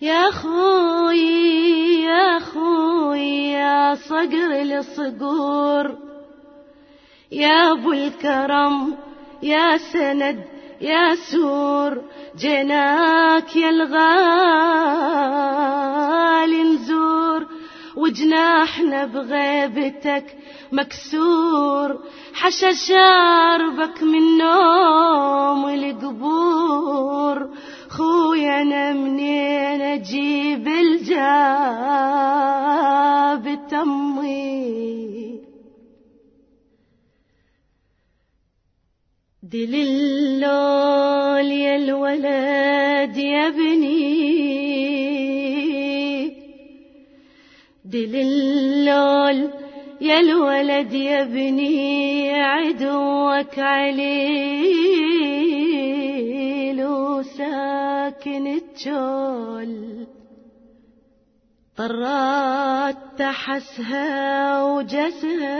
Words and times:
يا 0.00 0.30
خوي 0.30 2.04
يا 2.04 2.38
خوي 2.38 3.50
يا 3.50 3.94
صقر 3.94 4.62
الصقور 4.62 5.96
يا 7.32 7.72
أبو 7.72 7.92
الكرم 7.92 8.96
يا 9.42 9.76
سند 9.76 10.44
يا 10.80 11.14
سور 11.14 12.02
جناك 12.38 13.56
يا 13.56 13.70
الغالي 13.70 14.32
نزور 16.62 17.46
وجناحنا 17.96 19.04
بغيبتك 19.04 20.36
مكسور 20.72 21.98
حشا 22.34 22.72
شاربك 22.72 24.02
من 24.02 24.38
نوم 24.38 25.68
القبور. 25.68 27.48
خويا 27.96 28.62
أنا 28.62 28.92
منين 28.92 29.35
الجاب 33.66 33.68
تمي 33.68 35.40
دليلول 39.42 41.50
يا 41.50 41.76
الولد 41.76 43.16
يا 43.16 43.48
ابني. 43.48 44.26
دليلول 47.84 49.50
يا 50.00 50.20
الولد 50.20 50.92
يا 50.92 51.22
ابني 51.22 52.30
عدوك 52.32 53.58
عليل 53.58 54.76
وساكن 56.84 58.46
الجول. 58.46 60.06
طرات 61.76 62.96
تحسها 63.18 64.62
وجسها 64.64 65.56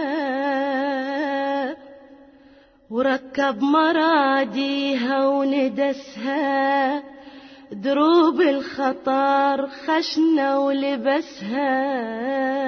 وركب 2.91 3.63
مراديها 3.63 5.27
وندسها 5.27 7.03
دروب 7.73 8.41
الخطر 8.41 9.67
خشنة 9.67 10.61
ولبسها. 10.61 12.66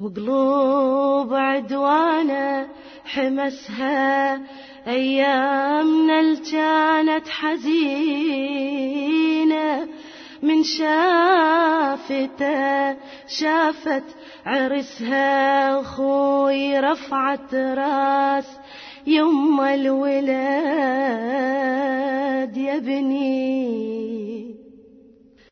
وقلوب 0.00 1.34
عدوانة 1.34 2.68
حمسها 3.04 4.40
أيامنا 4.86 6.34
كانت 6.52 7.28
حزينة 7.28 8.64
من 10.42 10.62
شافته 10.64 12.04
شافت 13.28 14.04
عرسها 14.46 15.80
أخوي 15.80 16.80
رفعت 16.80 17.54
راس 17.54 18.46
يما 19.06 19.74
الولاد 19.74 21.04
يا 22.56 22.78
بني 22.78 23.93